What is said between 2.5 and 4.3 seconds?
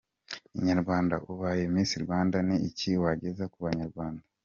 iki wageza ku banyarwanda?.